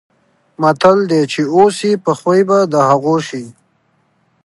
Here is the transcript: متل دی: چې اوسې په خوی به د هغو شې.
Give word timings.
متل 0.61 0.99
دی: 1.09 1.21
چې 1.31 1.41
اوسې 1.55 1.91
په 2.03 2.11
خوی 2.19 2.41
به 2.49 2.57
د 2.73 2.75
هغو 2.89 3.15
شې. 3.27 3.43